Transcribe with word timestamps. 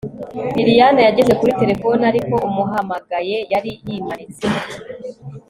lilian 0.55 0.95
yageze 1.07 1.33
kuri 1.39 1.51
terefone, 1.61 2.01
ariko 2.11 2.33
umuhamagaye 2.49 3.35
yari 3.53 3.71
yimanitse 3.87 4.45